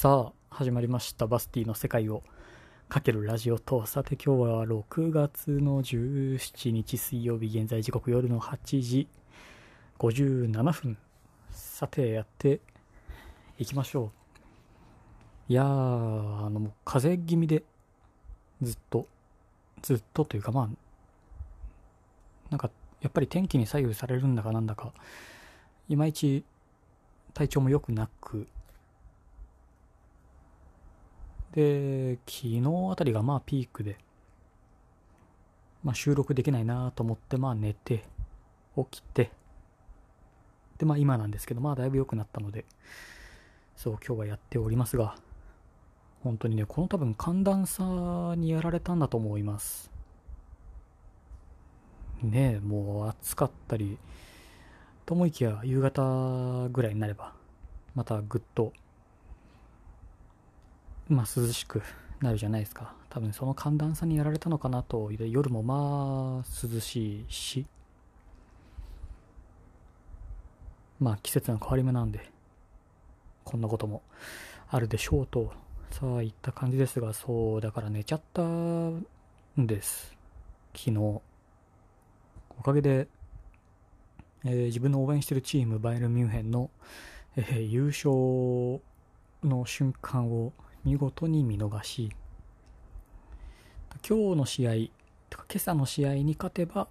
[0.00, 1.26] さあ、始まりました。
[1.26, 2.22] バスティの世界を
[2.88, 9.08] かけるラジオと、さて今日は6月の17日水曜日、現在時刻夜の8時
[9.98, 10.96] 57分。
[11.50, 12.60] さて、やって
[13.58, 14.10] いきましょ
[15.48, 15.52] う。
[15.52, 17.62] いやー、あの、もう風邪気味で、
[18.62, 19.06] ずっと、
[19.82, 20.68] ずっとというかまあ、
[22.48, 22.70] なんか、
[23.02, 24.94] やっぱり天気に左右されるんだかなんだか、
[25.90, 26.42] いまいち
[27.34, 28.46] 体調も良くなく、
[31.52, 33.98] で、昨日あたりがまあピークで、
[35.82, 38.04] まあ収録できないなと思って、まあ寝て、
[38.76, 39.30] 起きて、
[40.78, 42.64] で、まあ今なんですけど、まあだいぶ良くなったので、
[43.76, 45.16] そう今日はやっておりますが、
[46.22, 49.90] 本当にね、この多分寒暖差にやられたんだと思います。
[52.22, 53.98] ねえ、もう暑かったり、
[55.06, 57.32] と思いきや夕方ぐらいになれば、
[57.94, 58.72] またぐっと
[61.10, 61.82] まあ、涼しく
[62.20, 62.94] なるじゃないですか。
[63.08, 65.10] 多分その寒暖差にやられたのかなと。
[65.10, 67.66] 夜もまあ涼しいし、
[71.00, 72.30] まあ季節の変わり目なんで、
[73.42, 74.02] こんなことも
[74.68, 75.52] あるでしょうと、
[75.90, 79.04] さあ言った感じですが、そう、だから寝ちゃったん
[79.56, 80.16] です。
[80.76, 80.96] 昨日。
[80.96, 83.08] おかげで、
[84.44, 86.70] えー、自分の応援してるチーム、バイエルミュンヘンの、
[87.36, 88.80] えー、優勝
[89.42, 90.52] の瞬間を
[90.84, 92.10] 見事に見逃し、
[94.08, 94.72] 今日の試合、
[95.28, 96.88] とか今朝の試合に勝てば、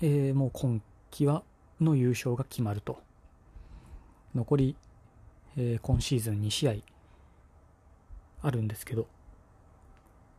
[0.00, 1.42] えー、もう今季は
[1.80, 3.00] の優勝が決まると。
[4.34, 4.76] 残り、
[5.56, 6.74] えー、今シーズン2試合
[8.42, 9.08] あるんですけど、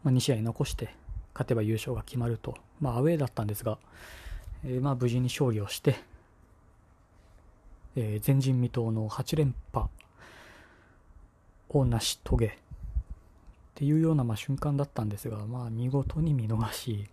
[0.03, 0.95] まあ、2試合残して
[1.33, 2.55] 勝てば優勝が決まると。
[2.79, 3.77] まあアウェーだったんですが、
[4.63, 5.95] えー、まあ無事に勝利をして、
[7.95, 9.87] えー、前人未到の8連覇
[11.69, 12.57] を成し遂げ、
[13.77, 17.07] っていうようなま瞬間だったんですが、まあ、見事に見逃し、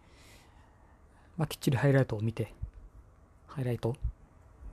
[1.37, 2.55] まあ、きっちりハイライトを見て、
[3.47, 3.95] ハイライト？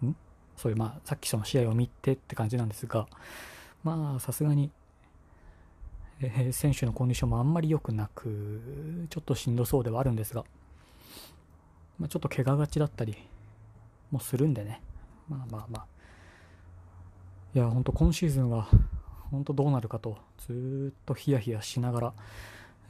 [0.06, 0.16] ん？
[0.56, 3.07] そういう、まあ、さっきその試合を見てって感じなんですが、
[3.84, 4.72] まあ、さすがに、
[6.22, 10.46] えー、選手のコンディションもあんまり良くなく、ちょっとしんどそうではあるんですが、
[12.00, 13.18] まあ、ちょっと怪我がちだったり
[14.12, 14.81] もするんでね、
[15.28, 15.85] まあまあまあ、
[17.53, 18.69] いや、ほんと今シーズンは、
[19.31, 22.14] 本当どうなるかとずっとヒヤヒヤしながら、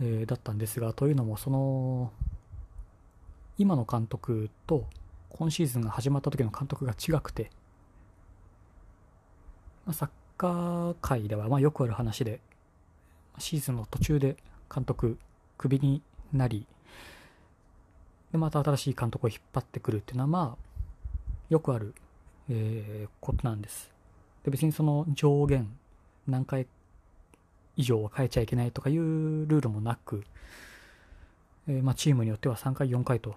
[0.02, 2.12] えー、だったんですがというのもその
[3.58, 4.86] 今の監督と
[5.30, 7.52] 今シーズンが始まった時の監督が違くて、
[9.86, 12.40] まあ、サッカー界ではまあよくある話で
[13.38, 14.36] シーズンの途中で
[14.74, 15.18] 監督
[15.58, 16.02] クビに
[16.34, 16.66] なり
[18.32, 20.72] でまた新しい監督を引っ張ってくるっていうのはまあ
[21.50, 21.94] よくある、
[22.50, 23.92] えー、ことなんです。
[24.44, 25.70] で別にその上限
[26.28, 26.68] 何回
[27.76, 30.24] 以上は変えちゃいけないとかいうルールもなく、
[31.68, 33.36] えー、まあ、チームによっては3回、4回と、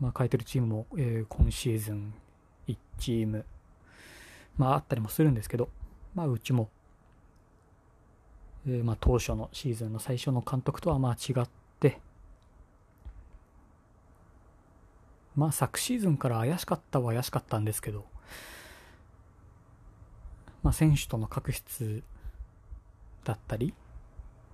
[0.00, 2.14] まあ、変えてるチームも、えー、今シーズン
[2.68, 3.44] 1チーム、
[4.56, 5.68] まあ、あったりもするんですけど、
[6.14, 6.68] まあ、うちも、
[8.66, 11.48] えー、まあ、当初のシーズンの最初の監督とはまあ違っ
[11.80, 12.00] て、
[15.34, 18.04] まあ、昨シーズンから怪しかったは怪しかったんですけど、
[20.62, 22.02] まあ、選手との確執
[23.24, 23.74] だったり、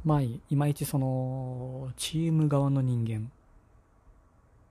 [0.05, 3.31] まあ、いまいちその、チーム側の人間、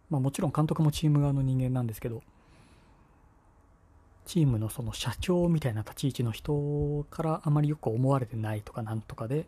[0.09, 2.23] まあもちろん監督もチーム側の人間なんですけど、
[4.25, 9.45] チームのその社長みたいな立ち位置の人からあまりよく思われてないとかなんとかで、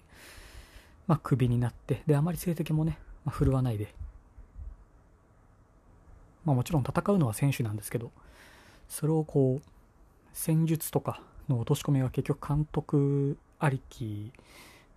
[1.08, 3.94] まあクビになって、で、あまり成績もね、まあ、振るわないで、
[6.46, 8.12] まあもちろん戦うのは選手なんですけど、
[8.90, 9.70] それをこう、
[10.34, 14.32] 戦術とかの落とし込みは結局監督ありき、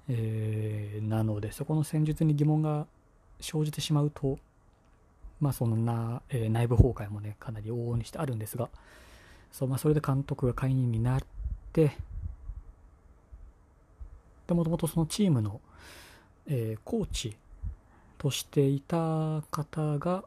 [0.08, 2.86] えー、なのでそこの戦術に疑問が
[3.40, 4.38] 生じてしまうと
[5.40, 8.68] まあそんな、えー、内部崩壊もねかなり往々にしてあるんですが
[9.50, 11.20] そう、まあ、それで監督が解任になっ
[11.72, 11.96] て
[14.46, 15.60] でもともとそのチームの、
[16.46, 17.36] えー、コーチ
[18.18, 20.24] としていた方が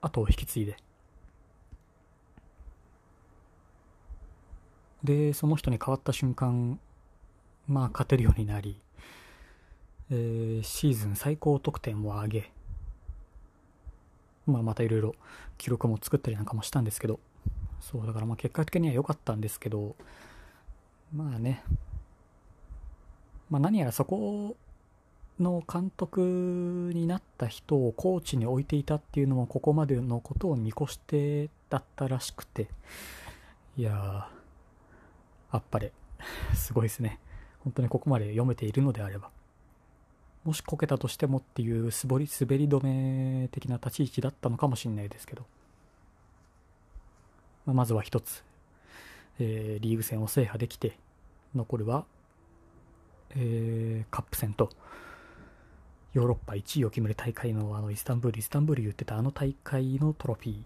[0.00, 0.76] 後を引き継いで
[5.04, 6.78] で、その人に変わった瞬間、
[7.66, 8.80] まあ、勝てるようになり、
[10.10, 12.50] えー、シーズン最高得点を上げ、
[14.46, 15.14] まあ、またいろいろ
[15.58, 17.20] 記録も作ったりなんかもしたんですけど、
[17.80, 19.94] そう、だからまあ結果的には良かったんですけど、
[21.14, 21.62] まあね、
[23.50, 24.56] まあ何やらそこ
[25.38, 32.68] の監督になった人をコーチに置いていたっていうのもここまでのことを見越してだったらしくて、
[33.76, 34.37] いやー、
[35.50, 35.92] あっぱれ。
[36.54, 37.18] すごいですね。
[37.60, 39.30] 本当にここまで読めているのであれば。
[40.44, 45.44] もしこけたとしてもっていう滑り滑り止め的な立ち位置だったのかもしれないですけど、
[47.66, 48.42] まあ、まずは一つ、
[49.38, 50.96] えー、リーグ戦を制覇できて、
[51.54, 52.04] 残るは、
[53.36, 54.70] えー、カップ戦と、
[56.14, 60.56] ヨーロッパ1位を決める大会のあのイスタンブール、イスタンブール言ってたあの大会のトロフィー、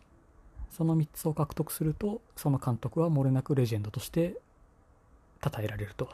[0.70, 4.36] その3つを獲得すると、その監督は漏れなくレジェンドとして
[5.42, 6.08] 称えられると。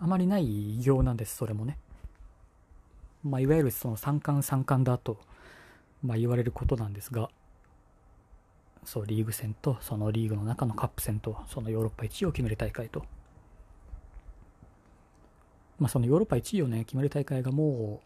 [0.00, 1.78] あまりない偉業なんです、それもね。
[3.22, 5.18] まあ、いわゆるその三冠三冠だと、
[6.02, 7.30] まあ、言われることなんですが、
[8.84, 13.04] そう、リーグ戦と、そのリーグの中のカップ戦と、そのヨーロッパ1位を決める大会と、
[15.78, 18.00] まあ、そのヨーロッパ1位をね、決める大会がも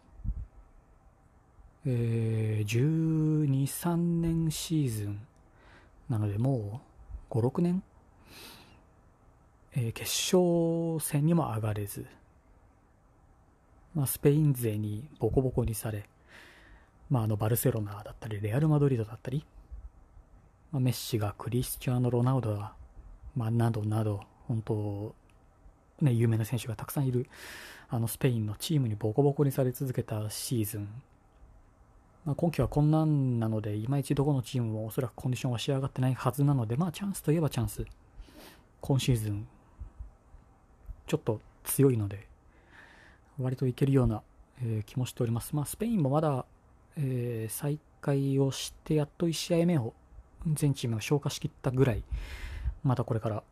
[1.85, 5.19] う、えー、12、3年シーズン
[6.09, 6.81] なので、も
[7.31, 7.81] う5、6年
[9.79, 12.07] えー、決勝戦にも上がれず、
[13.93, 16.09] まあ、スペイン勢にボコボコにされ、
[17.11, 19.45] まあ、あのバルセロナだったりレアル・マドリードだったり、
[20.71, 22.73] まあ、メッシがクリスチャーノ・ロナウドが、
[23.35, 25.15] まあ、などなど本当、
[26.01, 27.29] ね、有名な選手がたくさんいる
[27.87, 30.89] あのスペインのチームにボコボコにされ続けたシーズン、
[32.25, 37.85] まあ、今季はこんなんなのでいまいちどこのチームもおそらくコンディションは仕上がってないはずなので、まあ、チャンスといえばチャンス。
[38.81, 39.47] 今シーズン
[41.07, 42.27] ちょっと強いので、
[43.39, 44.21] 割といけるような、
[44.61, 45.55] えー、気もしております。
[45.55, 46.45] まあ、スペインもまだ、
[46.97, 49.93] えー、再開をして、やっと1試合目を
[50.45, 52.03] 全チームが消化しきったぐらい、
[52.83, 53.43] またこれから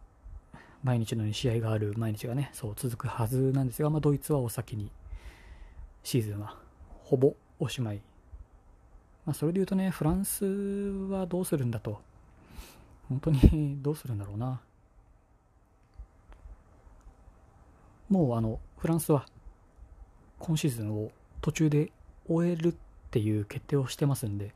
[0.83, 4.91] 毎日のように試合がある毎日がね、そう続くはずなんですが、まあ、ドイツはお先に
[6.03, 6.57] シーズンは
[7.03, 8.01] ほぼおしまい。
[9.25, 11.99] まあ、それで言うとね、フランスはどうするんだと。
[13.09, 14.61] 本当に どうするんだろうな。
[18.09, 19.25] もうあのフランスは
[20.39, 21.11] 今シーズンを
[21.41, 21.91] 途中で
[22.27, 22.75] 終えるっ
[23.11, 24.53] ていう決定をしてますんで、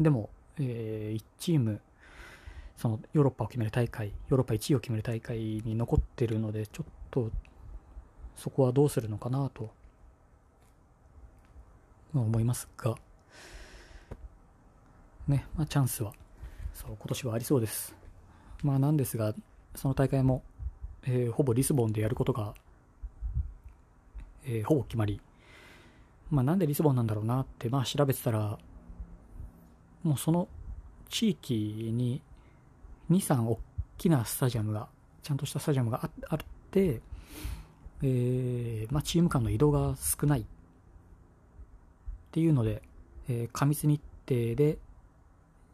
[0.00, 1.80] でも、えー、1チーム、
[2.76, 7.30] そのヨーロッパを決める大会、ヨーロッパ1位を決める大会に残ってるので、ちょっと
[8.36, 9.70] そこはどうするのかなと、
[12.14, 12.94] 思いますが、
[15.26, 16.12] ね、まあ、チャンスは、
[16.72, 17.96] そう、今年はありそうです。
[18.62, 19.34] まあ、なんですが、
[19.74, 20.42] その大会も
[21.06, 22.54] えー、ほぼリスボンでやることが、
[24.46, 25.20] えー、ほぼ決まり、
[26.30, 28.58] まあ、なんでリスボンなんだろうなって、まあ、調べてたら、
[30.02, 30.48] もうその
[31.08, 32.22] 地域に
[33.10, 33.58] 2、3大
[33.98, 34.88] きなスタジアムが、
[35.22, 36.38] ちゃんとしたスタジアムがあっ
[36.70, 37.00] て、
[38.02, 40.44] えー、まあ、チーム間の移動が少ないっ
[42.32, 42.82] ていうので、
[43.28, 44.78] えー、過密日程で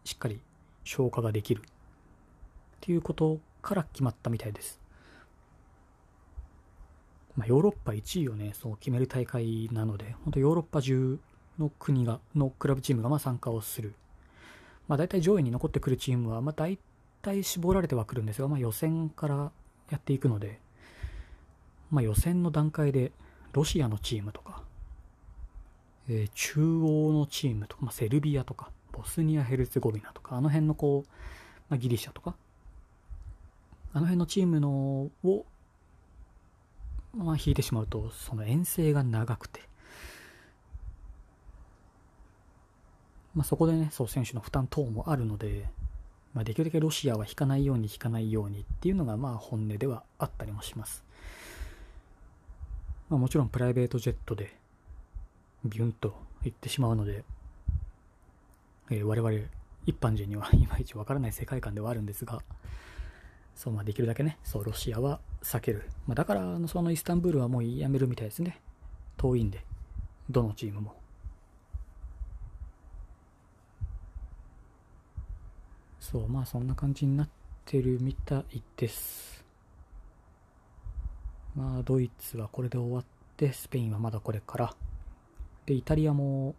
[0.04, 0.40] しっかり
[0.84, 1.64] 消化ができるっ
[2.80, 4.79] ていうことから決まったみたいです。
[7.36, 11.18] まあ、ヨーロッパ1位をね、そう決める大会なので、本当ヨーロッパ中
[11.58, 13.94] の国が、のクラブチームがま参加をする。
[14.88, 16.78] まあ、大体上位に残ってくるチームは、まあ、大
[17.22, 19.52] 体絞られてはくるんですが、まあ、予選から
[19.90, 20.58] やっていくので、
[21.90, 23.12] まあ、予選の段階で
[23.52, 24.62] ロシアのチームとか、
[26.08, 31.10] えー、中央のチームとか、まあ、セルビアとか、ボスニア・ヘルツェゴビナとか、あの辺のこう、
[31.68, 32.34] まあ、ギリシャとか、
[33.92, 35.44] あの辺のチームのを
[37.14, 39.60] まあ、引いてしまうと、その遠征が長くて、
[43.34, 45.68] まあ、そこでね、そう、選手の負担等もあるので、
[46.34, 51.04] まあ、できるだけロシアは引かないように引かないようにっていうのが、まあ、本音ではあったりもします。
[53.08, 54.56] まあ、もちろんプライベートジェットで、
[55.64, 57.24] ビュンと行ってしまうので、
[58.90, 59.32] えー、我々
[59.86, 62.42] 一般人にはいまいちわからない世界観ではあるんですが、
[63.54, 65.88] そう、まあ、できるだけね、そう、ロシアは避ける。
[66.06, 68.60] まあ、だから、そのイスタンブールはもうやめるみたいですね。
[69.16, 69.64] 遠いんで、
[70.28, 70.96] どのチームも。
[75.98, 77.28] そう、まあ、そんな感じになっ
[77.64, 79.44] てるみたいです。
[81.54, 83.04] まあ、ドイツはこれで終わっ
[83.36, 84.74] て、スペインはまだこれから。
[85.66, 86.54] で、イタリアも、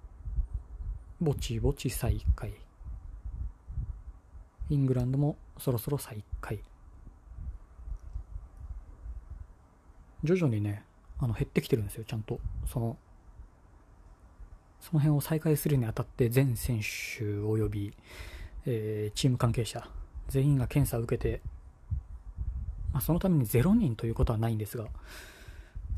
[1.19, 2.53] ぼちぼち再開。
[4.69, 6.63] イングランドもそろそろ再開。
[10.23, 10.83] 徐々にね、
[11.19, 12.39] あの減ってきてるんですよ、ちゃんと。
[12.65, 12.97] その、
[14.79, 16.83] その辺を再開するにあたって全選手
[17.23, 17.93] 及び、
[18.65, 19.87] えー、チーム関係者、
[20.27, 21.41] 全員が検査を受けて、
[22.93, 24.85] まあ、そのために0人ということはないんですが、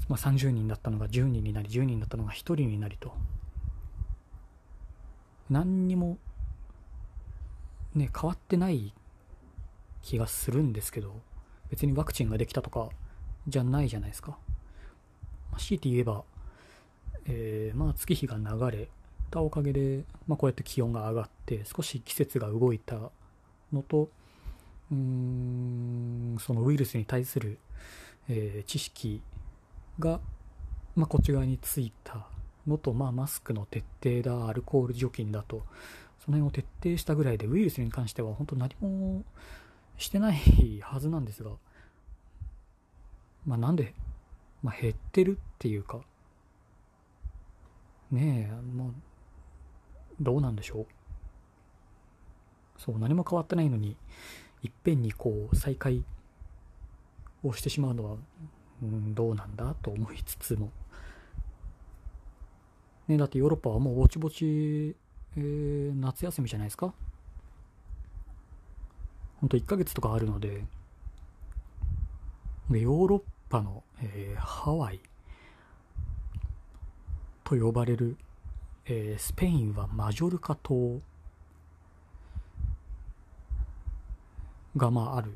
[0.09, 3.13] まあ、30人だったのが10人になり、10人だったのが1人になりと、
[5.49, 6.17] 何にも、
[7.95, 8.93] ね、変わってない
[10.01, 11.21] 気がするんですけど、
[11.69, 12.89] 別にワクチンができたとか、
[13.47, 14.37] じゃないじゃないですか。
[15.51, 16.23] まあ、強いて言えば、
[17.25, 18.89] えー、まあ月日が流れ
[19.31, 23.11] たおかげで、まあ、こうやって気温が上がって少し季節が動いた
[23.71, 24.09] のと
[24.91, 27.57] うんそのウイルスに対する、
[28.29, 29.21] えー、知識
[29.99, 30.19] が、
[30.95, 32.27] まあ、こっち側についた
[32.67, 35.63] のと、まあ、マスクの徹底だアルコール除菌だと
[36.23, 39.23] その辺を徹底したぐらいでウイルスに関しては本当何も
[39.97, 40.37] してない
[40.81, 41.51] はずなんですが、
[43.45, 43.93] まあ、なんで、
[44.61, 45.99] まあ、減ってるっていうか。
[48.11, 48.93] ねえもう
[50.21, 50.85] どうなんでしょう。
[52.77, 53.95] そう何も変わってないのに
[54.61, 56.03] いっぺんにこう再開
[57.43, 58.17] をしてしまうのは、
[58.81, 60.71] うん、どうなんだと思いつつも、
[63.07, 64.95] ね、だってヨーロッパはもうぼちぼち、
[65.37, 66.93] えー、夏休みじゃないですか。
[69.41, 70.63] ほんと1ヶ月とかあるので
[72.69, 74.99] でヨーロッパの、えー、ハワイ
[77.43, 78.17] と呼ばれる、
[78.85, 80.99] えー、スペインはマジョルカ島
[84.75, 85.33] がまあある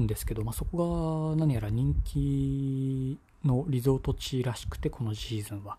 [0.00, 5.76] んですけど、まあ、そこが何やら人気のリゾート地らしくてこのシーズンは。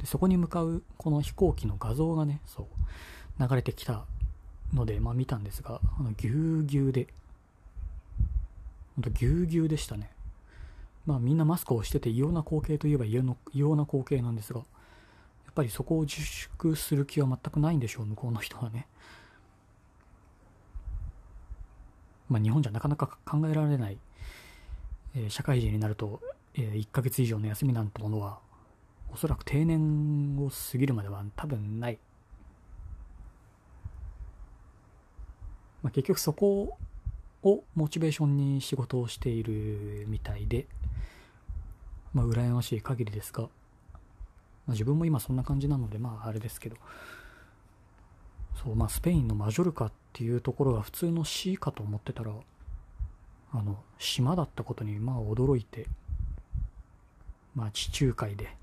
[0.00, 2.66] でそこに向かうこの飛行機の画像がねそう
[3.40, 4.04] 流れてきた
[4.74, 7.06] ので、まあ、見たんですがあのぎゅうぎゅうで。
[8.98, 10.10] ぎゅうぎゅうでしたね。
[11.06, 14.64] まあみんなマスクをしてて異様な光景といえば異様な光景なんですがや
[15.50, 18.86] っぱりそこを自粛する気は全くないんでしょう向こうの人はね。
[22.28, 23.98] まあ、日本じゃなかなか考えられない、
[25.14, 26.20] えー、社会人になると、
[26.54, 28.38] えー、1ヶ月以上の休みなんてものは
[29.12, 31.98] おそらく定年を過ぎるまでは多分ない、
[35.82, 36.78] まあ、結局そこ
[37.42, 40.66] をモチベーションに仕事をしているみたいで。
[42.14, 43.48] まあ羨ましい限りですが、ま
[44.68, 46.76] あ、自分も今そんな感じなのでまああれですけど。
[48.62, 52.32] そうまあスペインのマジョルカっていうところが普通の市かと思ってたら
[53.52, 55.86] あの島だったことにまあ驚いて。
[57.54, 58.56] まあ地中海で。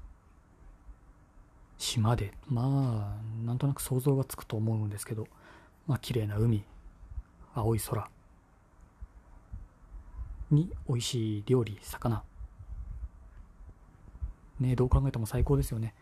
[1.77, 2.33] 島で。
[2.47, 5.27] まあなんとなく想像がつくと思うんですけど。
[5.87, 6.63] まあ綺麗な海。
[7.53, 8.09] 青い空。
[10.51, 12.23] に美味しい料理魚。
[14.59, 15.93] ねどう考えても最高ですよね。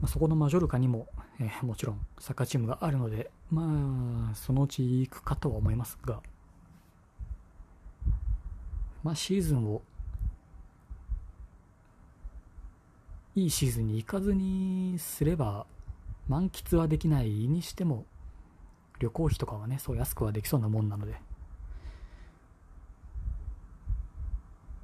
[0.00, 1.08] まあ、そこのマジョルカにも、
[1.40, 6.20] えー、もちろんサッカーチームがあるので、まあ、そのうち行くかとは思いますが、
[9.02, 9.82] まあ、シーズンを、
[13.34, 15.66] いいシーズンに行かずにすれば、
[16.28, 18.04] 満喫はできないにしても、
[19.00, 21.20] 旅行費とかはね、そう安くはできそうなもんなので、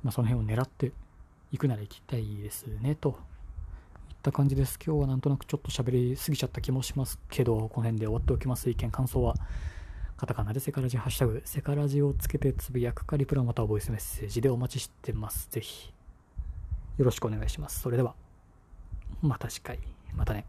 [0.04, 0.92] まあ、その辺を狙って
[1.50, 3.18] 行くなら行きたいですね、と
[4.10, 4.78] いった感じです。
[4.84, 8.68] 今日はなんとなくちょっと喋りすぎちゃった気もしますけど、この辺で終わっておきます。
[8.68, 9.34] 意見、感想は、
[10.18, 15.48] カタカナでセカラジ、ハッシュタグ、セカラジをつけてつぶやくかリプラまたはボイスメッセージでお待ちしてます。
[15.50, 15.92] ぜひ、
[16.98, 17.80] よろしくお願いします。
[17.80, 18.14] それでは、
[19.22, 19.78] また次回、
[20.14, 20.44] またね。